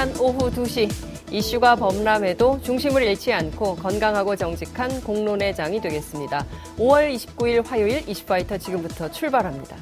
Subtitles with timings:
[0.00, 0.90] 나른한 오후 2시
[1.30, 6.46] 이슈가 범람해도 중심을 잃지 않고 건강하고 정직한 공론의 장이 되겠습니다.
[6.78, 9.76] 5월 29일 화요일 이슈파이터 지금부터 출발합니다.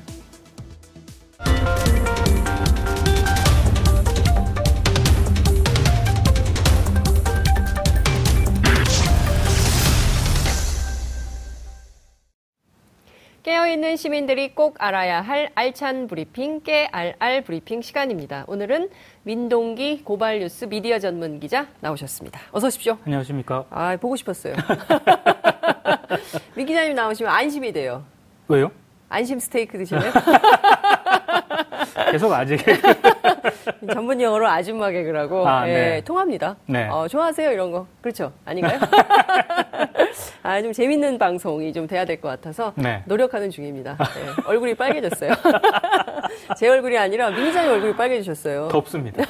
[13.48, 18.44] 깨어있는 시민들이 꼭 알아야 할 알찬 브리핑, 깨알알 브리핑 시간입니다.
[18.46, 18.90] 오늘은
[19.22, 22.38] 민동기 고발뉴스 미디어 전문 기자 나오셨습니다.
[22.52, 22.98] 어서 오십시오.
[23.06, 23.64] 안녕하십니까.
[23.70, 24.52] 아, 보고 싶었어요.
[26.56, 28.04] 민 기자님 나오시면 안심이 돼요.
[28.48, 28.70] 왜요?
[29.08, 30.12] 안심 스테이크 드실래요?
[32.10, 32.58] 계속 아직.
[33.92, 35.46] 전문 영어로 아줌마 개그라고.
[35.48, 36.00] 아, 예, 네.
[36.02, 36.56] 통합니다.
[36.66, 36.88] 네.
[36.88, 37.86] 어, 좋아하세요, 이런 거.
[38.00, 38.32] 그렇죠.
[38.44, 38.78] 아닌가요?
[40.42, 43.02] 아, 좀 재밌는 방송이 좀 돼야 될 것 같아서 네.
[43.06, 43.96] 노력하는 중입니다.
[44.00, 45.30] 예, 얼굴이 빨개졌어요.
[46.58, 48.68] 제 얼굴이 아니라 민 기자님 얼굴이 빨개지셨어요.
[48.68, 49.22] 덥습니다.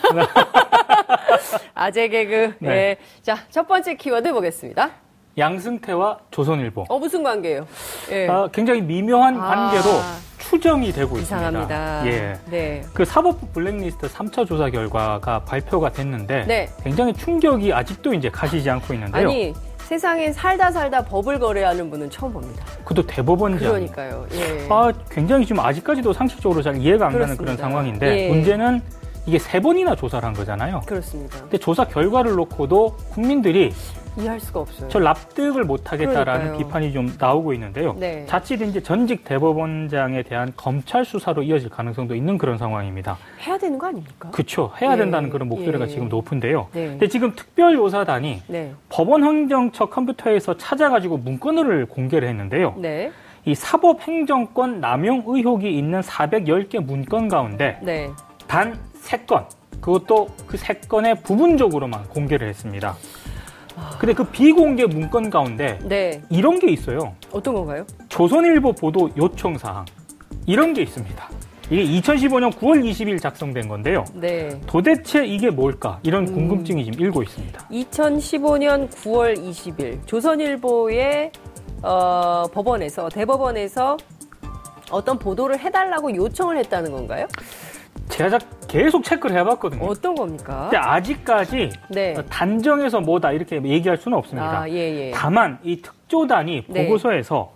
[1.75, 2.55] 아재 개그.
[2.61, 2.71] 네.
[2.71, 2.97] 예.
[3.23, 4.91] 자, 첫 번째 키워드 보겠습니다.
[5.39, 6.85] 양승태와 조선일보.
[6.89, 7.67] 어, 무슨 관계예요?
[8.11, 8.29] 예.
[8.29, 9.47] 아, 굉장히 미묘한 아.
[9.47, 10.01] 관계로
[10.39, 12.03] 추정이 되고 이상합니다.
[12.03, 12.07] 있습니다.
[12.07, 12.39] 예.
[12.51, 12.83] 네.
[12.95, 16.69] 그 사법부 블랙리스트 3차 조사 결과가 발표가 됐는데 네.
[16.83, 19.29] 굉장히 충격이 아직도 이제 가시지 않고 있는데요.
[19.29, 22.65] 아니, 세상에 살다 살다 법을 거래하는 분은 처음 봅니다.
[22.85, 23.69] 그것도 대법원장.
[23.69, 24.27] 그러니까요.
[24.35, 24.67] 예.
[24.69, 27.63] 아, 굉장히 지금 아직까지도 상식적으로 잘 이해가 안 가는 그런 그렇습니다.
[27.69, 28.29] 상황인데 예.
[28.29, 28.83] 문제는
[29.27, 30.83] 이게 세 번이나 조사를 한 거잖아요.
[30.87, 31.39] 그렇습니다.
[31.41, 33.73] 근데 조사 결과를 놓고도 국민들이
[34.19, 34.89] 이해할 수가 없어요.
[34.89, 36.59] 저 납득을 못하겠다라는 그러니까요.
[36.59, 37.95] 비판이 좀 나오고 있는데요.
[37.99, 38.25] 네.
[38.27, 43.17] 자칫 이제 전직 대법원장에 대한 검찰 수사로 이어질 가능성도 있는 그런 상황입니다.
[43.47, 44.31] 해야 되는 거 아닙니까?
[44.31, 44.73] 그렇죠.
[44.81, 45.89] 해야 예, 된다는 그런 목소리가 예.
[45.89, 46.69] 지금 높은데요.
[46.73, 46.89] 네.
[46.89, 48.73] 근데 지금 특별조사단이 네.
[48.89, 52.75] 법원 행정처 컴퓨터에서 찾아가지고 문건을 공개를 했는데요.
[52.79, 53.13] 네.
[53.45, 58.11] 이 사법행정권 남용 의혹이 있는 410개 문건 가운데 네.
[58.47, 59.47] 단 3건,
[59.81, 62.97] 그것도 그 3건의 부분적으로만 공개를 했습니다.
[63.99, 66.23] 근데 그 비공개 문건 가운데 네.
[66.31, 67.15] 이런 게 있어요.
[67.33, 67.85] 어떤 건가요?
[68.09, 69.85] 조선일보 보도 요청 사항.
[70.47, 71.29] 이런 게 있습니다.
[71.71, 74.05] 이게 2015년 9월 20일 작성된 건데요.
[74.15, 74.59] 네.
[74.67, 75.99] 도대체 이게 뭘까?
[76.03, 76.35] 이런 음.
[76.35, 77.69] 궁금증이 지금 일고 있습니다.
[77.69, 81.33] 2015년 9월 20일 조선일보의
[81.83, 83.97] 어, 법원에서 대법원에서
[84.91, 87.27] 어떤 보도를 해달라고 요청을 했다는 건가요?
[88.19, 89.85] 제가 계속 체크를 해봤거든요.
[89.85, 90.69] 어떤 겁니까?
[90.69, 92.15] 근데 아직까지 네.
[92.29, 94.63] 단정해서 뭐다 이렇게 얘기할 수는 없습니다.
[94.63, 95.11] 아, 예, 예.
[95.13, 96.87] 다만 이 특조단이 네.
[96.87, 97.53] 보고서에서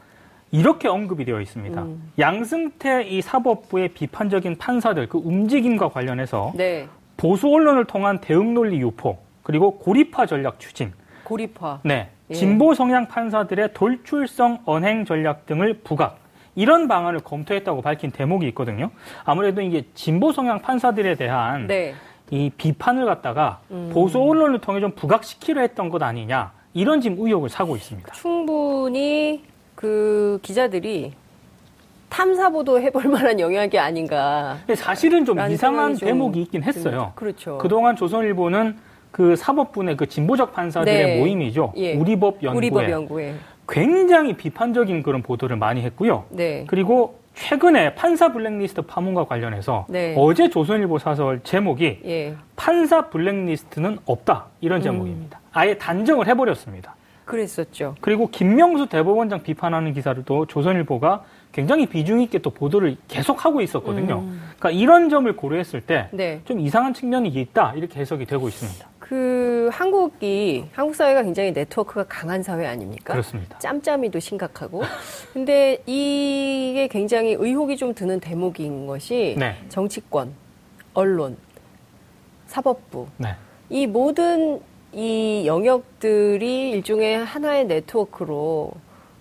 [0.52, 1.82] 이렇게 언급이 되어 있습니다.
[1.82, 2.12] 음.
[2.16, 6.86] 양승태 이 사법부의 비판적인 판사들 그 움직임과 관련해서 네.
[7.16, 10.92] 보수 언론을 통한 대응 논리 유포 그리고 고립화 전략 추진,
[11.24, 11.80] 고립화.
[11.82, 12.34] 네 예.
[12.34, 16.21] 진보 성향 판사들의 돌출성 언행 전략 등을 부각.
[16.54, 18.90] 이런 방안을 검토했다고 밝힌 대목이 있거든요.
[19.24, 21.94] 아무래도 이게 진보 성향 판사들에 대한 네.
[22.30, 23.90] 이 비판을 갖다가 음.
[23.92, 28.12] 보수 언론을 통해 좀 부각시키려 했던 것 아니냐 이런 지금 의혹을 사고 있습니다.
[28.12, 31.12] 충분히 그 기자들이
[32.08, 34.58] 탐사 보도 해볼 만한 영역이 아닌가.
[34.76, 37.12] 사실은 좀 이상한 좀 대목이 있긴 했어요.
[37.14, 37.58] 그렇죠.
[37.58, 38.76] 그동안 조선일보는
[39.10, 41.18] 그 사법부의 그 진보적 판사들의 네.
[41.20, 41.74] 모임이죠.
[41.76, 41.94] 예.
[41.94, 42.56] 우리법 연구회.
[42.56, 43.34] 우리법 연구회.
[43.68, 46.24] 굉장히 비판적인 그런 보도를 많이 했고요.
[46.30, 46.64] 네.
[46.66, 50.14] 그리고 최근에 판사 블랙리스트 파문과 관련해서 네.
[50.18, 52.34] 어제 조선일보 사설 제목이 예.
[52.56, 54.82] 판사 블랙리스트는 없다 이런 음.
[54.82, 55.40] 제목입니다.
[55.52, 56.94] 아예 단정을 해버렸습니다.
[57.24, 57.94] 그랬었죠.
[58.00, 61.22] 그리고 김명수 대법원장 비판하는 기사를 또 조선일보가
[61.52, 64.18] 굉장히 비중 있게 또 보도를 계속 하고 있었거든요.
[64.18, 64.42] 음.
[64.58, 66.40] 그러니까 이런 점을 고려했을 때좀 네.
[66.58, 68.91] 이상한 측면이 있다 이렇게 해석이 되고 있습니다.
[69.02, 73.14] 그 한국이 한국 사회가 굉장히 네트워크가 강한 사회 아닙니까?
[73.14, 73.58] 그렇습니다.
[73.58, 74.82] 짬짬이도 심각하고.
[75.32, 79.56] 근데 이게 굉장히 의혹이 좀 드는 대목인 것이 네.
[79.68, 80.32] 정치권,
[80.94, 81.36] 언론,
[82.46, 83.34] 사법부 네.
[83.70, 84.60] 이 모든
[84.92, 88.70] 이 영역들이 일종의 하나의 네트워크로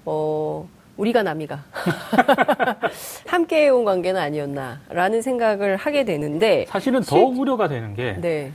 [0.05, 1.63] 어 우리가 남이가
[3.25, 8.51] 함께 해온 관계는 아니었나라는 생각을 하게 되는데 사실은 더 실- 우려가 되는 게 네,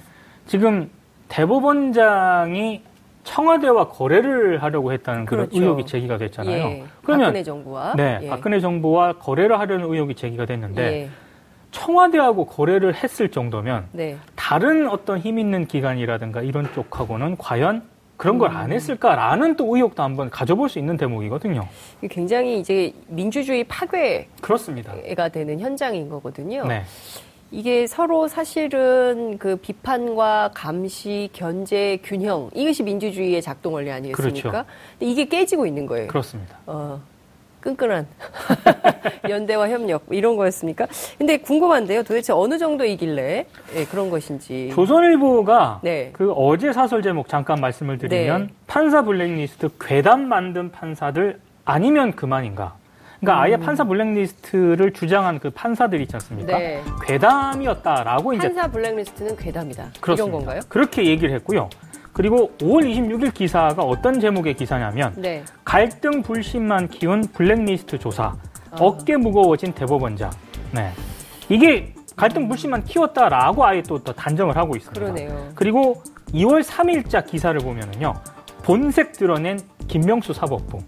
[0.47, 0.89] 지금
[1.29, 2.83] 대법원장이
[3.25, 5.63] 청와대와 거래를 하려고 했다는 그런 그렇죠.
[5.63, 6.65] 의혹이 제기가 됐잖아요.
[6.65, 8.29] 예, 그러면 박근혜 정부와 네, 예.
[8.29, 11.09] 박근혜 정부와 거래를 하려는 의혹이 제기가 됐는데 예,
[11.73, 17.83] 청와대하고 거래를 했을 정도면 네, 다른 어떤 힘 있는 기관이라든가 이런 쪽하고는 과연
[18.17, 18.57] 그런 걸 음.
[18.57, 21.69] 안 했을까라는 또 의혹도 한번 가져볼 수 있는 대목이거든요.
[22.09, 24.95] 굉장히 이제 민주주의 파괴가 그렇습니다.
[25.29, 26.67] 되는 현장인 거거든요.
[26.67, 26.85] 네.
[27.51, 34.51] 이게 서로 사실은 그 비판과 감시, 견제, 균형 이것이 민주주의의 작동 원리 아니겠습니까?
[34.51, 34.69] 그렇죠.
[34.99, 36.09] 근데 이게 깨지고 있는 거예요.
[36.09, 36.59] 그렇습니다.
[36.67, 37.01] 어,
[37.61, 38.07] 끈끈한
[39.29, 40.87] 연대와 협력 뭐 이런 거였습니까?
[41.19, 42.03] 근데 궁금한데요.
[42.03, 43.47] 도대체 어느 정도이길래
[43.77, 44.71] 예, 그런 것인지.
[44.75, 46.11] 조선일보가 네.
[46.13, 48.55] 그 어제 사설 제목 잠깐 말씀을 드리면 네.
[48.67, 52.75] 판사 블랙리스트 괴담 만든 판사들 아니면 그만인가?
[53.21, 56.57] 그러니까 아예 판사 블랙리스트를 주장한 그 판사들 있지 않습니까?
[56.57, 56.59] 음.
[56.59, 56.85] 네.
[57.05, 59.89] 괴담이었다라고 이제 판사 블랙리스트는 괴담이다.
[60.13, 60.61] 이런 건가요?
[60.69, 61.69] 그렇게 얘기를 했고요.
[62.13, 65.45] 그리고 5월 26일 기사가 어떤 제목의 기사냐면 네.
[65.65, 68.25] 갈등 불신만 키운 블랙리스트 조사
[68.71, 68.77] 아.
[68.79, 70.31] 어깨 무거워진 대법원장.
[70.73, 70.93] 네.
[71.49, 74.99] 이게 갈등 불신만 키웠다라고 아예 또, 또 단정을 하고 있습니다.
[74.99, 75.51] 그러네요.
[75.55, 76.03] 그리고
[76.33, 78.15] 2월 3일자 기사를 보면은요.
[78.63, 80.79] 본색 드러낸 김명수 사법부.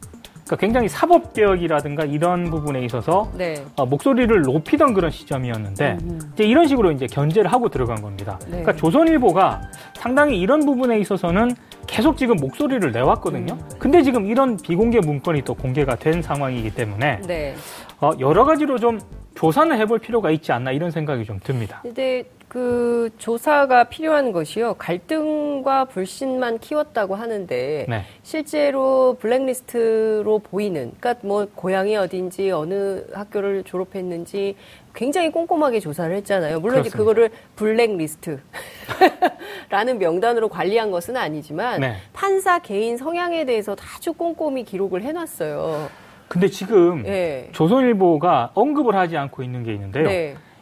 [0.48, 3.62] 그러니까 굉장히 사법 개혁이라든가 이런 부분에 있어서 네.
[3.76, 6.20] 어, 목소리를 높이던 그런 시점이었는데 음.
[6.32, 8.38] 이제 이런 식으로 이제 견제를 하고 들어간 겁니다.
[8.44, 8.62] 네.
[8.62, 9.60] 그러니까 조선일보가
[9.94, 11.54] 상당히 이런 부분에 있어서는
[11.86, 13.54] 계속 지금 목소리를 내왔거든요.
[13.54, 13.68] 음.
[13.78, 17.54] 근데 지금 이런 비공개 문건이 또 공개가 된 상황이기 때문에 네.
[18.00, 18.98] 어, 여러 가지로 좀
[19.34, 21.80] 조사는 해볼 필요가 있지 않나 이런 생각이 좀 듭니다.
[21.82, 24.74] 근데 그 조사가 필요한 것이요.
[24.74, 28.02] 갈등과 불신만 키웠다고 하는데 네.
[28.22, 34.56] 실제로 블랙리스트로 보이는 그러니까 뭐 고향이 어딘지 어느 학교를 졸업했는지
[34.94, 36.60] 굉장히 꼼꼼하게 조사를 했잖아요.
[36.60, 36.98] 물론 이제 그렇습니다.
[36.98, 38.40] 그거를 블랙리스트라는
[40.00, 41.96] 명단으로 관리한 것은 아니지만 네.
[42.14, 45.90] 판사 개인 성향에 대해서 아주 꼼꼼히 기록을 해 놨어요.
[46.28, 47.48] 근데 지금 네.
[47.52, 50.04] 조선일보가 언급을 하지 않고 있는 게 있는데요.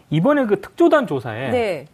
[0.09, 0.17] 네.
[0.17, 1.87] 이번에 그 특조단 조사에 네.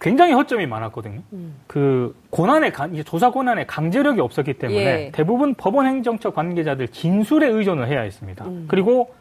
[0.00, 1.20] 굉장히 허점이 많았거든요.
[1.32, 1.54] 음.
[1.66, 2.72] 그 고난의
[3.04, 5.10] 조사 고난에 강제력이 없었기 때문에 예.
[5.12, 8.44] 대부분 법원 행정처 관계자들 진술에 의존을 해야 했습니다.
[8.46, 8.66] 음.
[8.68, 9.12] 그리고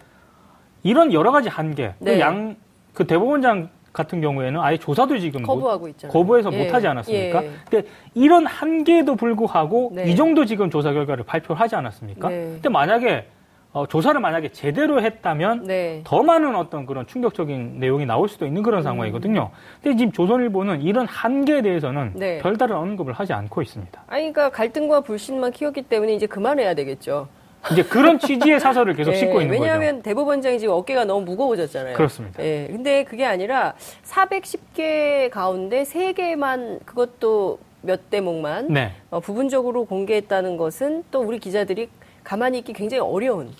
[0.83, 2.19] 이런 여러 가지 한계, 네.
[2.19, 6.13] 양그 대법원장 같은 경우에는 아예 조사도 지금 못- 거부하고 있잖아요.
[6.13, 6.63] 거부해서 예.
[6.65, 7.43] 못하지 않았습니까?
[7.43, 7.51] 예.
[7.67, 10.03] 근데 이런 한계에도 불구하고 네.
[10.11, 12.29] 이 정도 지금 조사 결과를 발표를 하지 않았습니까?
[12.29, 12.35] 네.
[12.53, 13.25] 근데 만약에
[13.73, 16.01] 어, 조사를 만약에 제대로 했다면 네.
[16.03, 19.51] 더 많은 어떤 그런 충격적인 내용이 나올 수도 있는 그런 상황이거든요.
[19.83, 22.39] 근데 지금 조선일보는 이런 한계에 대해서는 네.
[22.39, 24.03] 별다른 언급을 하지 않고 있습니다.
[24.07, 27.27] 아니, 그러니까 갈등과 불신만 키웠기 때문에 이제 그만해야 되겠죠.
[27.71, 30.03] 이제 그런 취지의 사설을 계속 예, 싣고 있는 왜냐하면 거죠.
[30.03, 31.95] 대법원장이 지금 어깨가 너무 무거워졌잖아요.
[31.95, 32.41] 그렇습니다.
[32.43, 33.73] 예, 근데 그게 아니라
[34.05, 38.93] 410개 가운데 3개만 그것도 몇 대목만 네.
[39.09, 41.89] 어, 부분적으로 공개했다는 것은 또 우리 기자들이
[42.27, 43.53] 가만히 있기 굉장히 어려운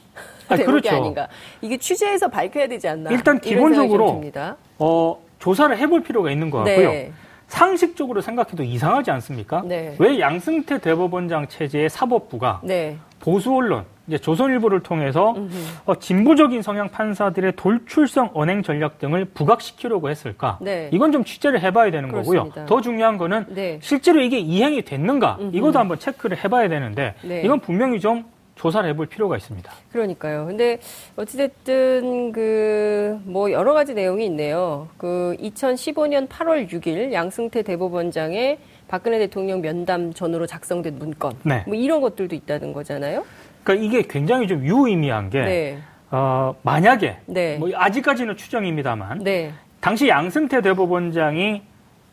[0.49, 0.97] 아, 대목이 그렇죠.
[0.97, 1.29] 아닌가.
[1.61, 3.11] 이게 취재해서 밝혀야 되지 않나.
[3.11, 4.21] 일단 기본적으로.
[4.77, 6.91] 어, 조사를 해볼 필요가 있는 것 같고요.
[6.91, 7.13] 네.
[7.47, 9.63] 상식적으로 생각해도 이상하지 않습니까?
[9.65, 9.95] 네.
[9.99, 12.97] 왜 양승태 대법원장 체제의 사법부가 네.
[13.21, 15.33] 보수 언론, 이제 조선일보를 통해서
[15.85, 20.57] 어, 진보적인 성향 판사들의 돌출성 언행 전략 등을 부각시키려고 했을까?
[20.59, 20.89] 네.
[20.91, 22.43] 이건 좀 취재를 해봐야 되는 거고요.
[22.43, 22.65] 그렇습니다.
[22.65, 23.79] 더 중요한 거는 네.
[23.81, 25.37] 실제로 이게 이행이 됐는가?
[25.39, 25.55] 음흠.
[25.55, 27.43] 이것도 한번 체크를 해봐야 되는데 네.
[27.43, 28.25] 이건 분명히 좀
[28.57, 29.71] 조사를 해볼 필요가 있습니다.
[29.91, 30.45] 그러니까요.
[30.47, 30.79] 근데
[31.15, 34.87] 어찌됐든 그 뭐 여러 가지 내용이 있네요.
[34.97, 41.33] 그 2015년 8월 6일 양승태 대법원장의 박근혜 대통령 면담 전후로 작성된 문건.
[41.43, 41.63] 네.
[41.67, 43.25] 뭐 이런 것들도 있다는 거잖아요.
[43.63, 45.77] 그러니까 이게 굉장히 좀 유의미한 게 네.
[46.09, 47.57] 어, 만약에 네.
[47.57, 49.51] 뭐 아직까지는 추정입니다만 네.
[49.81, 51.61] 당시 양승태 대법원장이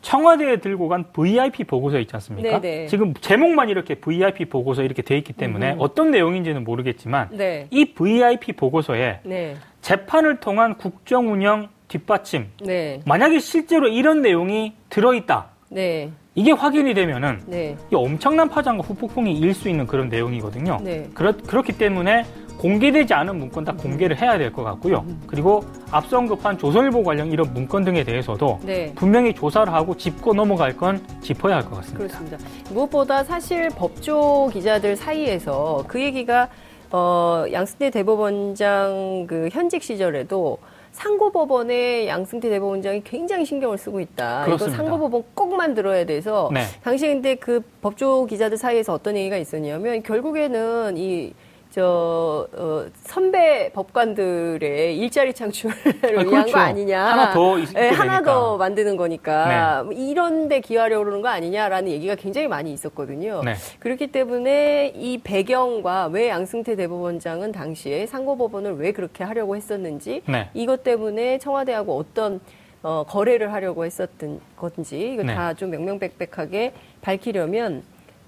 [0.05, 2.61] 청와대에 들고 간 VIP 보고서 있지 않습니까?
[2.61, 2.85] 네네.
[2.85, 5.77] 지금 제목만 이렇게 VIP 보고서 이렇게 돼 있기 때문에 음.
[5.79, 7.65] 어떤 내용인지는 모르겠지만 네.
[7.71, 9.55] 이 VIP 보고서에 네.
[9.81, 13.01] 재판을 통한 국정 운영 뒷받침 네.
[13.07, 16.11] 만약에 실제로 이런 내용이 들어있다 네.
[16.35, 17.75] 이게 확인이 되면은 네.
[17.91, 20.77] 이 엄청난 파장과 후폭풍이 일 수 있는 그런 내용이거든요.
[20.83, 21.09] 네.
[21.15, 22.25] 그렇, 그렇기 때문에
[22.57, 25.03] 공개되지 않은 문건 다 공개를 해야 될 것 같고요.
[25.07, 25.21] 음.
[25.27, 28.91] 그리고 앞서 언급한 조선일보 관련 이런 문건 등에 대해서도 네.
[28.95, 31.97] 분명히 조사를 하고 짚고 넘어갈 건 짚어야 할 것 같습니다.
[31.97, 32.37] 그렇습니다.
[32.71, 36.47] 무엇보다 사실 법조 기자들 사이에서 그 얘기가
[36.91, 40.57] 어, 양승태 대법원장 그 현직 시절에도
[40.91, 44.45] 상고법원에 양승태 대법원장이 굉장히 신경을 쓰고 있다.
[44.45, 44.75] 그렇습니다.
[44.77, 46.61] 이거 상고법원 꼭 만들어야 돼서 네.
[46.83, 51.33] 당시 근데 그 법조 기자들 사이에서 어떤 얘기가 있었냐면 결국에는 이
[51.75, 55.75] 저 어, 선배 법관들의 일자리 창출을
[56.09, 56.53] 위한 그렇죠.
[56.53, 57.05] 거 아니냐.
[57.05, 58.21] 하나 더 예, 하나 되니까.
[58.23, 59.95] 더 만드는 거니까 네.
[59.97, 63.41] 이런 데 기하려고 그러는 거 아니냐라는 얘기가 굉장히 많이 있었거든요.
[63.43, 63.55] 네.
[63.79, 70.49] 그렇기 때문에 이 배경과 왜 양승태 대법원장은 당시에 상고법원을 왜 그렇게 하려고 했었는지 네.
[70.53, 72.39] 이것 때문에 청와대하고 어떤
[72.83, 75.35] 어, 거래를 하려고 했었던 건지 이거 네.
[75.35, 77.83] 다좀 명명백백하게 밝히려면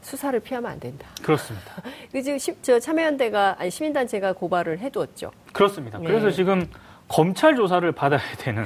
[0.08, 1.06] 수사를 피하면 안 된다.
[1.22, 1.74] 그렇습니다.
[2.14, 5.32] 그 지금 시- 저 참여연대가 아니 시민단체가 고발을 해두었죠.
[5.52, 5.98] 그렇습니다.
[6.00, 6.06] 네.
[6.06, 6.66] 그래서 지금
[7.10, 8.66] 검찰 조사를 받아야 되는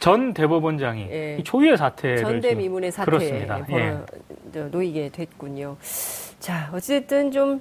[0.00, 1.36] 전 대법원장이 예.
[1.38, 3.66] 이 초유의 사태를 전대미문의 사태에 그렇습니다.
[3.70, 3.98] 예.
[4.52, 5.76] 저, 놓이게 됐군요.
[6.38, 7.60] 자, 어쨌든 좀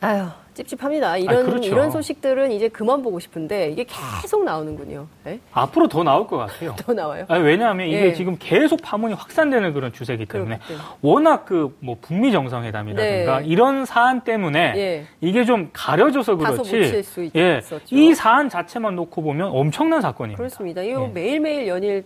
[0.00, 1.18] 아유 찝찝합니다.
[1.18, 1.68] 이런 그렇죠.
[1.68, 3.84] 이런 소식들은 이제 그만 보고 싶은데 이게
[4.22, 5.06] 계속 나오는군요.
[5.24, 5.38] 네?
[5.52, 6.74] 앞으로 더 나올 것 같아요.
[6.80, 7.26] 더 나와요.
[7.28, 8.12] 아니, 왜냐하면 이게 예.
[8.14, 10.84] 지금 계속 파문이 확산되는 그런 추세이기 때문에 때문에.
[11.02, 13.46] 워낙 그 뭐 북미 정상회담이라든가 네.
[13.46, 15.06] 이런 사안 때문에 예.
[15.20, 16.72] 이게 좀 가려져서 그렇지.
[16.74, 17.94] 묻힐 수 있- 예, 있었죠.
[17.94, 20.38] 이 사안 자체만 놓고 보면 엄청난 사건입니다.
[20.38, 20.80] 그렇습니다.
[20.82, 21.08] 이거 예.
[21.08, 22.04] 매일매일 연일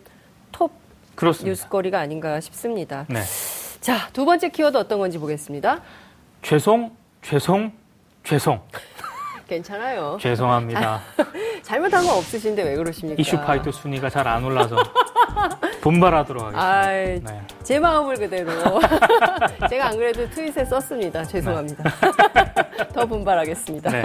[0.51, 0.73] 톱
[1.15, 1.51] 그렇습니다.
[1.51, 3.07] 뉴스거리가 아닌가 싶습니다.
[3.09, 3.21] 네.
[3.81, 5.83] 자, 두 번째 키워드 어떤 건지 보겠습니다.
[6.43, 6.91] 죄송,
[7.23, 7.71] 죄송,
[8.25, 8.61] 죄송,
[9.49, 10.17] 괜찮아요.
[10.21, 11.01] 죄송합니다.
[11.63, 13.21] 잘못한 거 없으신데 왜 그러십니까?
[13.21, 14.77] 이슈 파이터 순위가 잘 안 올라서
[15.81, 16.71] 분발하도록 하겠습니다.
[16.81, 17.43] 아이, 네.
[17.63, 18.51] 제 마음을 그대로.
[19.69, 21.25] 제가 안 그래도 트윗에 썼습니다.
[21.25, 21.83] 죄송합니다.
[22.93, 23.91] 더 분발하겠습니다.
[23.91, 24.03] 네.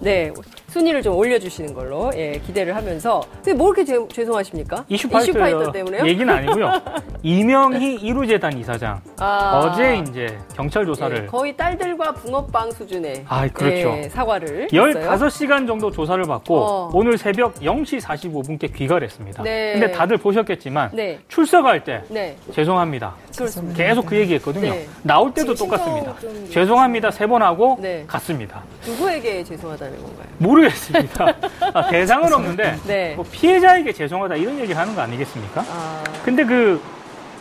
[0.00, 0.32] 네,
[0.74, 3.20] 순위를 좀 올려주시는 걸로 예, 기대를 하면서.
[3.36, 4.84] 근데 뭐 이렇게 죄, 죄송하십니까?
[4.88, 6.04] 이슈 파이터, 때문에요?
[6.04, 6.68] 얘기는 아니고요.
[7.22, 13.96] 이명희 일우재단 이사장 아, 어제 이제 경찰 조사를 예, 거의 딸들과 붕어빵 수준의 아, 그렇죠.
[13.96, 14.92] 예, 사과를 했어요.
[14.92, 16.90] 15시간 정도 조사를 받고 어.
[16.92, 19.44] 오늘 새벽 0시 45분께 귀가를 했습니다.
[19.44, 19.74] 네.
[19.74, 23.14] 근데 다들 보셨겠지만 네, 출석할 때 네, 죄송합니다.
[23.36, 23.76] 그렇습니다.
[23.76, 24.70] 계속 그 얘기했거든요.
[24.70, 24.88] 네.
[25.02, 26.14] 나올 때도 똑같습니다.
[26.52, 28.04] 죄송합니다 세 번 하고 네.
[28.06, 28.62] 갔습니다.
[28.86, 30.26] 누구에게 죄송하다는 건가요?
[30.38, 31.34] 모르겠습니다.
[31.72, 33.14] 아, 대상은 없는데 네.
[33.16, 35.64] 뭐 피해자에게 죄송하다 이런 얘기 하는 거 아니겠습니까?
[35.68, 36.80] 아, 근데 그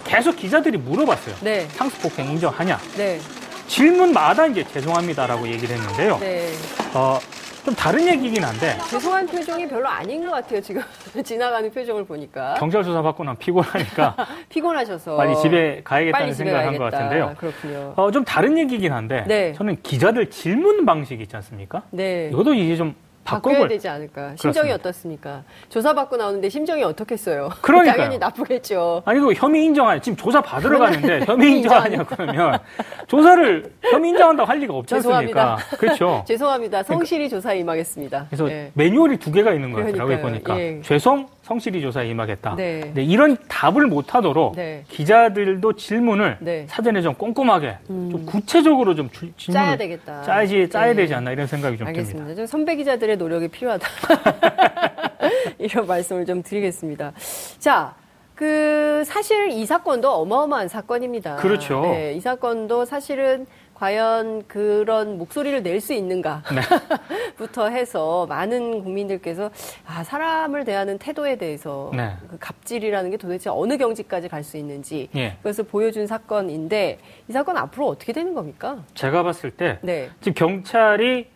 [0.06, 1.36] 계속 기자들이 물어봤어요.
[1.42, 2.78] 네, 상습폭행 인정하냐?
[2.98, 3.20] 네,
[3.68, 6.18] 질문마다 이제 죄송합니다라고 얘기를 했는데요.
[6.20, 6.50] 네.
[6.94, 7.20] 어,
[7.64, 10.60] 좀 다른 얘기긴 한데 죄송한 표정이 별로 아닌 것 같아요.
[10.60, 10.82] 지금
[11.24, 14.16] 지나가는 표정을 보니까 경찰 조사 받고 나면 피곤하니까
[14.50, 16.84] 피곤하셔서 빨리 집에 가야겠다는 빨리 집에 생각을 한 것.
[16.92, 17.34] 같은데요.
[17.38, 17.94] 그렇군요.
[17.96, 19.54] 어, 좀 다른 얘기긴 한데 네.
[19.54, 21.84] 저는 기자들 질문 방식 있지 않습니까?
[21.92, 22.30] 네.
[22.34, 22.94] 이것도 이제 좀
[23.24, 24.36] 바꿔야 되지 않을까.
[24.36, 24.76] 심정이 그렇습니다.
[24.76, 25.44] 어떻습니까?
[25.70, 27.50] 조사 받고 나오는데 심정이 어떻겠어요?
[27.62, 27.96] 그러니까요.
[27.98, 29.04] 당연히 나쁘겠죠.
[29.06, 32.60] 아니 그 혐의 인정하냐 지금 조사 받으러 가는데 혐의 인정하냐 그러면
[33.08, 35.22] 조사를 혐의 인정한다고 할 리가 없지 않습니까?
[35.22, 35.78] 죄송합니다.
[35.78, 36.24] 그렇죠.
[36.28, 36.84] 죄송합니다.
[36.84, 38.28] 성실히 조사에 임하겠습니다.
[38.30, 38.72] 그래서 예.
[38.74, 40.30] 매뉴얼이 두 개가 있는 것 같더라고요 그러니까요.
[40.30, 40.82] 보니까 예.
[40.82, 42.56] 죄송 성실히 조사에 임하겠다.
[42.56, 42.80] 네.
[42.80, 44.84] 근데 이런 답을 못하도록 네.
[44.88, 46.66] 기자들도 질문을 네.
[46.70, 50.22] 사전에 좀 꼼꼼하게 좀 구체적으로 좀 주- 질문을 짜야 되겠다.
[50.24, 50.94] 짜야지 짜야 네.
[50.96, 52.00] 되지 않나 이런 생각이 좀 듭니다.
[52.00, 52.36] 알겠습니다.
[52.36, 53.86] 좀 선배 기자들의 노력이 필요하다.
[55.60, 57.12] 이런 말씀을 좀 드리겠습니다.
[57.60, 57.94] 자,
[58.36, 61.36] 그 사실 이 사건도 어마어마한 사건입니다.
[61.38, 61.82] 그렇죠.
[61.82, 66.44] 네, 이 사건도 사실은 과연 그런 목소리를 낼 수 있는가?
[66.54, 66.62] 네.
[67.36, 69.50] 부터 해서 많은 국민들께서
[69.86, 72.14] 아, 사람을 대하는 태도에 대해서 네.
[72.30, 75.36] 그 갑질이라는 게 도대체 어느 경지까지 갈 수 있는지 예.
[75.38, 77.00] 그것을 보여준 사건인데
[77.30, 78.84] 이 사건 앞으로 어떻게 되는 겁니까?
[78.94, 80.10] 제가 봤을 때 네.
[80.22, 81.28] 지금 경찰이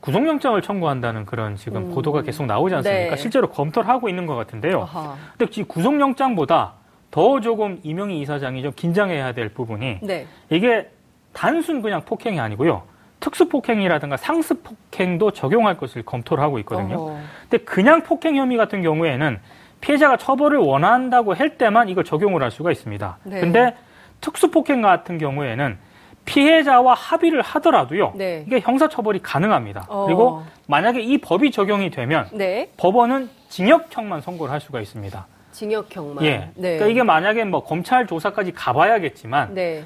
[0.00, 1.94] 구속영장을 청구한다는 그런 지금 음.
[1.94, 3.14] 보도가 계속 나오지 않습니까?
[3.14, 3.16] 네.
[3.16, 4.82] 실제로 검토를 하고 있는 것 같은데요.
[4.82, 5.16] 아하.
[5.36, 6.74] 근데 지금 구속영장보다
[7.10, 10.26] 더 조금 이명희 이사장이 좀 긴장해야 될 부분이 네.
[10.50, 10.90] 이게
[11.34, 12.82] 단순 그냥 폭행이 아니고요.
[13.20, 16.96] 특수 폭행이라든가 상습 폭행도 적용할 것을 검토를 하고 있거든요.
[16.96, 17.18] 어허.
[17.48, 19.38] 근데 그냥 폭행 혐의 같은 경우에는
[19.80, 23.18] 피해자가 처벌을 원한다고 할 때만 이걸 적용을 할 수가 있습니다.
[23.24, 23.40] 네.
[23.40, 23.74] 근데
[24.20, 25.76] 특수 폭행 같은 경우에는
[26.24, 28.12] 피해자와 합의를 하더라도요.
[28.14, 28.44] 네.
[28.46, 29.84] 이게 형사 처벌이 가능합니다.
[29.88, 30.06] 어.
[30.06, 32.70] 그리고 만약에 이 법이 적용이 되면 네.
[32.78, 35.26] 법원은 징역형만 선고를 할 수가 있습니다.
[35.52, 36.24] 징역형만.
[36.24, 36.50] 예.
[36.54, 36.76] 네.
[36.76, 39.84] 그러니까 이게 만약에 뭐 검찰 조사까지 가봐야겠지만 네.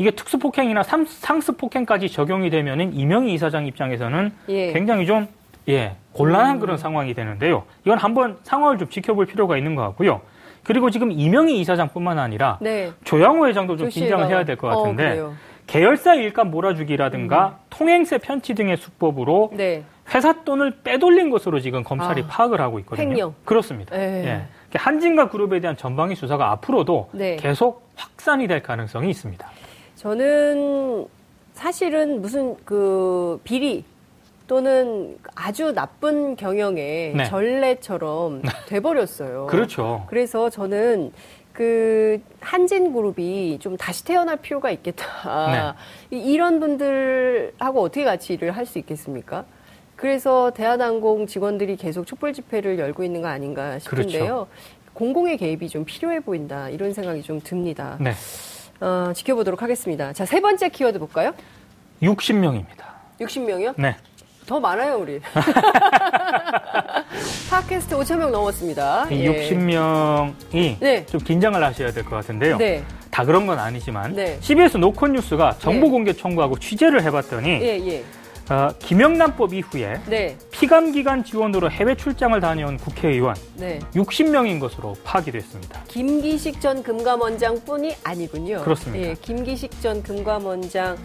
[0.00, 4.68] 이게 특수폭행이나 삼- 상습폭행까지 적용이 되면은 이명희 이사장 입장에서는 예.
[4.68, 4.72] 음.
[4.72, 5.28] 굉장히 좀
[5.68, 7.64] 예, 곤란한 그런 상황이 되는데요.
[7.84, 10.22] 이건 한번 상황을 좀 지켜볼 필요가 있는 것 같고요.
[10.64, 12.92] 그리고 지금 이명희 이사장뿐만 아니라 네.
[13.04, 15.34] 조양호 회장도 좀 긴장을 해야 될것 어, 같은데 그래요.
[15.66, 19.84] 계열사 일감 몰아주기라든가 통행세 편취 등의 수법으로 네.
[20.14, 23.06] 회사 돈을 빼돌린 것으로 지금 검찰이 아, 파악을 하고 있거든요.
[23.06, 23.34] 횡령.
[23.44, 23.94] 그렇습니다.
[23.96, 24.24] 예.
[24.24, 24.42] 예.
[24.74, 27.36] 한진과 그룹에 대한 전방위 수사가 앞으로도 네.
[27.36, 29.46] 계속 확산이 될 가능성이 있습니다.
[30.00, 31.04] 저는
[31.52, 33.84] 사실은 무슨 그 비리
[34.46, 37.24] 또는 아주 나쁜 경영의 네.
[37.26, 39.46] 전례처럼 돼버렸어요.
[39.50, 40.04] 그렇죠.
[40.08, 41.12] 그래서 저는
[41.52, 45.76] 그 한진 그룹이 좀 다시 태어날 필요가 있겠다.
[46.10, 49.44] 이- 이런 분들하고 어떻게 같이 일을 할 수 있겠습니까?
[49.96, 54.24] 그래서 대한항공 직원들이 계속 촛불 집회를 열고 있는 거 아닌가 싶은데요.
[54.24, 54.46] 그렇죠.
[54.94, 56.70] 공공의 개입이 좀 필요해 보인다.
[56.70, 57.98] 이런 생각이 좀 듭니다.
[58.00, 58.12] 네.
[58.80, 60.12] 어, 지켜보도록 하겠습니다.
[60.12, 61.32] 자, 세 번째 키워드 볼까요?
[62.02, 62.84] 60명입니다.
[63.20, 63.74] 60명이요?
[63.76, 63.96] 네.
[64.46, 65.20] 더 많아요, 우리.
[67.50, 69.06] 팟캐스트 5,000명 넘었습니다.
[69.10, 69.50] 이 예.
[69.50, 71.06] 60명이 네.
[71.06, 72.56] 좀 긴장을 하셔야 될 것 같은데요.
[72.56, 72.82] 네.
[73.10, 74.38] 다 그런 건 아니지만 네.
[74.40, 75.90] CBS 노컷 뉴스가 정보 네.
[75.92, 78.04] 공개 청구하고 취재를 해봤더니 예, 예.
[78.50, 80.36] 어, 김영란법 이후에 네.
[80.50, 83.78] 피감 기관 지원으로 해외 출장을 다녀온 국회의원 네.
[83.94, 85.80] 60명인 것으로 파악이 됐습니다.
[85.86, 88.62] 김기식 전 금감원장뿐이 아니군요.
[88.62, 89.08] 그렇습니다.
[89.08, 90.96] 예, 김기식 전 금감원장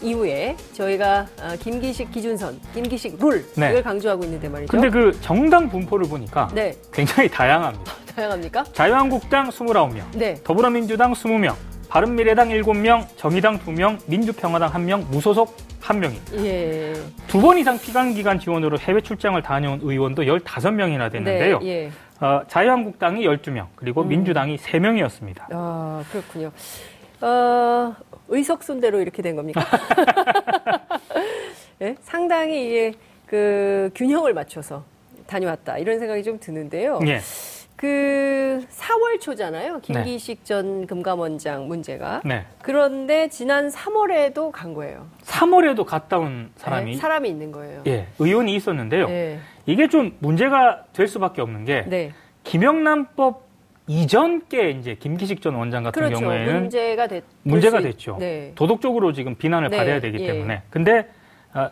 [0.00, 3.82] 이후에 저희가 아, 김기식 기준선, 김기식 룰 네.
[3.82, 4.70] 강조하고 있는데 말이죠.
[4.70, 7.92] 근데 그 정당 분포를 보니까 네, 굉장히 다양합니다.
[8.16, 8.64] 다양합니까?
[8.72, 10.34] 자유한국당 29명, 네.
[10.42, 11.54] 더불어민주당 20명,
[11.88, 16.44] 바른미래당 7명, 정의당 2명, 민주평화당 1명, 무소속 1명입니다.
[16.44, 16.94] 예.
[17.26, 21.58] 두번 이상 피감기관 지원으로 해외 출장을 다녀온 의원도 15명이나 됐는데요.
[21.58, 21.90] 네, 예.
[22.24, 24.08] 어, 자유한국당이 12명, 그리고 음.
[24.08, 25.46] 민주당이 3명이었습니다.
[25.50, 26.50] 아, 그렇군요.
[27.20, 27.94] 어,
[28.28, 29.64] 의석순대로 이렇게 된 겁니까?
[31.82, 31.96] 예?
[32.02, 32.92] 상당히 이게
[33.26, 34.84] 그 균형을 맞춰서
[35.26, 37.00] 다녀왔다 이런 생각이 좀 드는데요.
[37.06, 37.20] 예.
[37.76, 39.80] 그 4월 초잖아요.
[39.80, 42.22] 김기식 전 금감원장 문제가.
[42.24, 42.46] 네.
[42.62, 45.06] 그런데 지난 3월에도 간 거예요.
[45.24, 47.82] 3월에도 갔다 온 사람이 네, 사람이 있는 거예요.
[47.86, 49.08] 예, 의원이 있었는데요.
[49.08, 49.38] 네.
[49.66, 52.12] 이게 좀 문제가 될 수밖에 없는 게 네.
[52.44, 53.42] 김영란법
[53.86, 56.20] 이전께 이제 김기식 전 원장 같은 그렇죠.
[56.20, 58.16] 경우에는 문제가 됐 문제가 될수 있- 됐죠.
[58.18, 58.52] 네.
[58.54, 60.26] 도덕적으로 지금 비난을 네, 받아야 되기 예.
[60.28, 60.62] 때문에.
[60.70, 61.08] 근데
[61.52, 61.68] 어,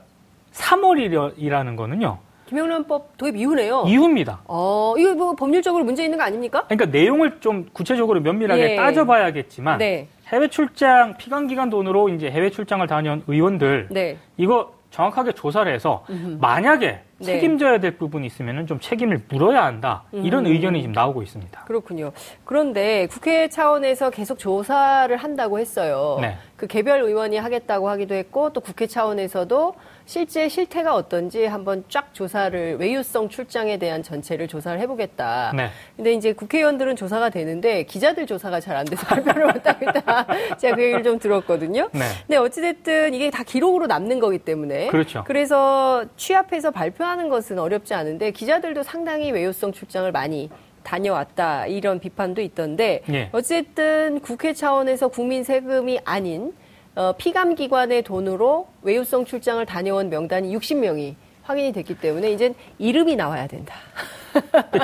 [0.53, 2.19] 3월이라는 거는요.
[2.53, 3.85] 김영란법 도입 이후네요.
[3.87, 4.43] 이후입니다.
[4.45, 6.65] 어, 이거 뭐 법률적으로 문제 있는 거 아닙니까?
[6.69, 8.77] 그러니까 내용을 좀 구체적으로 면밀하게 예.
[8.77, 10.09] 따져봐야겠지만 네.
[10.29, 14.19] 해외 출장 피감 기간 돈으로 이제 해외 출장을 다녀온 의원들 네.
[14.37, 16.05] 이거 정확하게 조사를 해서
[16.41, 17.35] 만약에 네.
[17.35, 20.53] 책임져야 될 부분이 있으면 좀 책임을 물어야 한다 이런 음.
[20.53, 21.65] 의견이 지금 나오고 있습니다.
[21.65, 22.13] 그렇군요.
[22.45, 26.19] 그런데 국회 차원에서 계속 조사를 한다고 했어요.
[26.21, 26.37] 네.
[26.57, 32.77] 그 개별 의원이 하겠다고 하기도 했고 또 국회 차원에서도 실제 실태가 어떤지 한번 쫙 조사를
[32.79, 35.53] 외유성 출장에 대한 전체를 조사를 해보겠다.
[35.57, 35.71] 네.
[35.97, 40.27] 근데 이제 국회의원들은 조사가 되는데 기자들 조사가 잘 안 돼서 발표를 못하겠다.
[40.57, 41.91] 제가 그 얘기를 좀 들었거든요.
[41.93, 42.01] 네.
[42.27, 44.87] 근데 어찌됐든 이게 다 기록으로 남는 거기 때문에.
[44.87, 45.25] 그렇죠.
[45.27, 50.49] 그래서 취합해서 발표하 는 것은 어렵지 않은데 기자들도 상당히 외유성 출장을 많이
[50.83, 53.29] 다녀왔다 이런 비판도 있던데 예.
[53.33, 56.55] 어쨌든 국회 차원에서 국민 세금이 아닌
[56.95, 63.47] 어, 피감 기관의 돈으로 외유성 출장을 다녀온 명단이 60명이 확인이 됐기 때문에 이젠 이름이 나와야
[63.47, 63.75] 된다.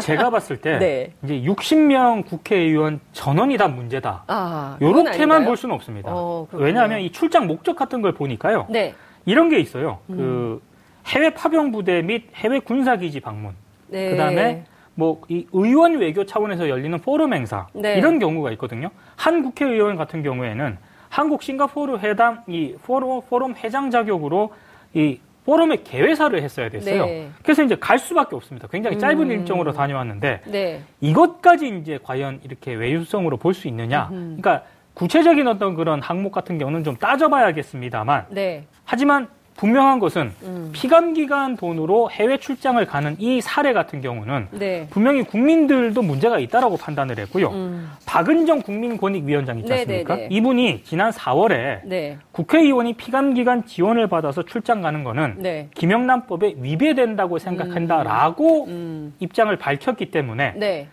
[0.03, 1.13] 제가 봤을 때 네.
[1.23, 4.25] 이제 60명 국회의원 전원이 다 문제다.
[4.27, 5.45] 아, 요렇게만?
[5.45, 6.11] 볼 수는 없습니다.
[6.13, 6.47] 어.
[6.53, 8.67] 왜냐하면 이 출장 목적 같은 걸 보니까요.
[8.69, 8.95] 네.
[9.25, 9.99] 이런 게 있어요.
[10.11, 10.17] 음.
[10.17, 10.63] 그
[11.09, 13.53] 해외 파병 부대 및 해외 군사 기지 방문.
[13.89, 14.11] 네.
[14.11, 17.97] 그다음에 뭐 이 의원 외교 차원에서 열리는 포럼 행사 네.
[17.97, 18.91] 이런 경우가 있거든요.
[19.17, 20.77] 한 국회의원 같은 경우에는
[21.09, 24.53] 한국 싱가포르 회담 이 포럼, 포럼 회장 자격으로
[24.95, 27.07] 이 포럼의 개회사를 했어야 됐어요.
[27.07, 27.29] 네.
[27.43, 28.69] 그래서 이제 갈 수밖에 없습니다.
[28.69, 29.31] 굉장히 짧은 음.
[29.31, 30.83] 일정으로 다녀왔는데 네.
[31.01, 34.09] 이것까지 이제 과연 이렇게 외유성으로 볼 수 있느냐?
[34.11, 38.65] 그러니까 구체적인 어떤 그런 항목 같은 경우는 좀 따져봐야겠습니다만 네.
[38.85, 40.71] 하지만 분명한 것은 음.
[40.73, 44.87] 피감기관 돈으로 해외 출장을 가는 이 사례 같은 경우는 네.
[44.89, 47.49] 분명히 국민들도 문제가 있다라고 판단을 했고요.
[47.49, 47.91] 음.
[48.07, 50.15] 박은정 국민권익위원장 있지 네, 않습니까?
[50.15, 50.29] 네, 네.
[50.31, 52.19] 이분이 지난 4월에 네.
[52.31, 55.69] 국회의원이 피감기관 지원을 받아서 출장 가는 거는 네.
[55.75, 59.15] 김영란법에 위배된다고 생각한다라고 음.
[59.19, 60.87] 입장을 밝혔기 때문에 네.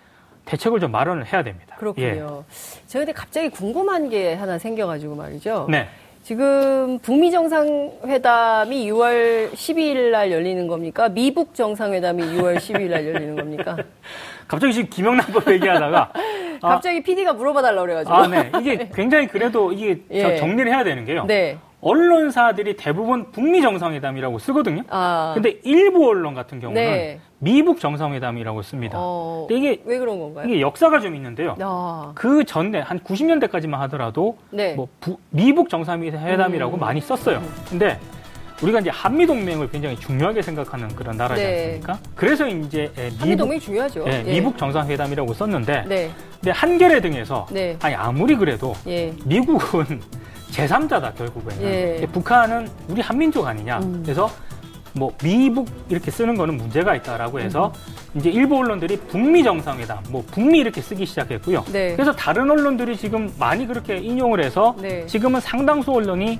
[0.45, 1.75] 대책을 좀 마련을 해야 됩니다.
[1.77, 2.43] 그렇군요.
[2.87, 5.67] 제가 근데 갑자기 궁금한 게 하나 생겨가지고 말이죠.
[5.69, 5.71] 예.
[5.71, 5.87] 네.
[6.25, 11.07] 지금 북미 정상회담이 6월 12일 날 열리는 겁니까?
[11.07, 13.77] 미북 정상회담이 6월 12일 날 열리는 겁니까?
[14.47, 16.13] 갑자기 지금 김영란법 얘기하다가
[16.61, 18.15] 아, 갑자기 PD가 물어봐 달라고 그래가지고.
[18.15, 18.51] 아, 네.
[18.59, 20.35] 이게 굉장히 그래도 이게 저 예.
[20.37, 21.25] 정리를 해야 되는 게요.
[21.27, 21.59] 네.
[21.95, 24.81] 언론사들이 대부분 북미 정상회담이라고 쓰거든요.
[24.89, 25.33] 아.
[25.35, 27.19] 근데 일부 언론 같은 경우는 네.
[27.37, 28.97] 미북 정상회담이라고 씁니다.
[28.99, 30.47] 어, 근데 이게 왜 그런 건가요?
[30.47, 31.55] 이게 역사가 좀 있는데요.
[31.61, 34.73] 아, 그 전에 한 90년대까지만 하더라도 네.
[34.73, 36.79] 뭐 부- 미북 정상회담이라고 음.
[36.79, 37.39] 많이 썼어요.
[37.69, 37.99] 근데
[38.63, 41.63] 우리가 이제 한미 동맹을 굉장히 중요하게 생각하는 그런 나라지 네.
[41.65, 41.99] 않습니까?
[42.15, 44.05] 그래서 이제 예, 한미 동맹 중요하죠.
[44.07, 44.31] 예, 예.
[44.31, 46.09] 미북 정상회담이라고 썼는데 네.
[46.39, 47.77] 근데 한겨레 등에서 네.
[47.83, 49.13] 아니 아무리 그래도 예.
[49.25, 50.01] 미국은
[50.55, 52.07] 제3자다 결국에는 예.
[52.11, 54.01] 북한은 우리 한민족 아니냐 음.
[54.03, 54.29] 그래서
[54.93, 57.73] 뭐 미북 이렇게 쓰는 거는 문제가 있다라고 해서
[58.15, 61.65] 이제 일부 언론들이 북미 정상회담, 뭐 북미 이렇게 쓰기 시작했고요.
[61.73, 61.91] 네.
[61.95, 65.05] 그래서 다른 언론들이 지금 많이 그렇게 인용을 해서 네.
[65.05, 66.39] 지금은 상당수 언론이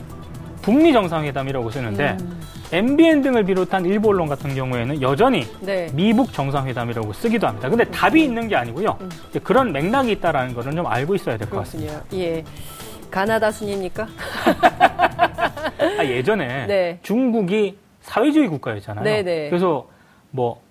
[0.61, 2.39] 북미 정상회담이라고 쓰는데 음.
[2.71, 5.87] MBN 등을 비롯한 일부 언론 같은 경우에는 여전히 네.
[5.93, 7.67] 미북 정상회담이라고 쓰기도 합니다.
[7.67, 8.97] 근데 답이 있는 게 아니고요.
[9.01, 9.09] 음.
[9.43, 12.01] 그런 맥락이 있다라는 거는 좀 알고 있어야 될 것 같습니다.
[12.13, 12.41] 예.
[13.15, 14.09] 가나다 순입니까?
[15.97, 16.99] 아, 예전에 네.
[17.01, 19.05] 중국이 사회주의 국가였잖아요.
[19.05, 19.49] 네네.
[19.49, 19.87] 그래서
[20.31, 20.61] 뭐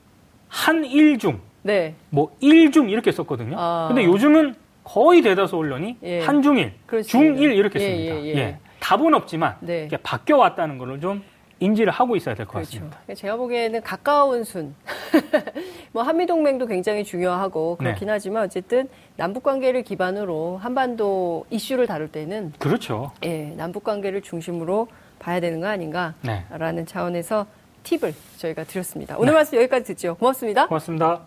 [0.48, 1.94] 한일중, 네.
[2.10, 3.56] 뭐 일중 이렇게 썼거든요.
[3.58, 3.86] 아.
[3.88, 6.20] 근데 요즘은 거의 대다수 언론이 예.
[6.20, 7.34] 한중일, 그렇습니다.
[7.34, 8.14] 중일 이렇게 예, 씁니다.
[8.16, 8.58] 예, 예.
[8.78, 9.88] 답은 없지만 네.
[10.02, 11.22] 바뀌어 왔다는 거를 좀
[11.64, 12.70] 인지를 하고 있어야 될것 그렇죠.
[12.70, 13.14] 같습니다.
[13.14, 14.74] 제가 보기에는 가까운 순.
[15.92, 18.12] 뭐 한미 동맹도 굉장히 중요하고 그렇긴 네.
[18.12, 23.12] 하지만 어쨌든 남북 관계를 기반으로 한반도 이슈를 다룰 때는 그렇죠.
[23.24, 25.72] 예, 남북 관계를 중심으로 봐야 되는 거 네.
[25.72, 27.46] 아닌가라는 차원에서
[27.84, 29.16] 팁을 저희가 드렸습니다.
[29.18, 30.16] 오늘 말씀 여기까지 듣죠.
[30.16, 30.66] 고맙습니다.
[30.66, 31.20] 고맙습니다.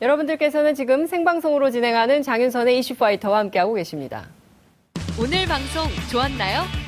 [0.00, 4.26] 여러분들께서는 지금 생방송으로 진행하는 장윤선의 이슈파이터와 함께하고 계십니다.
[5.20, 6.87] 오늘 방송 좋았나요?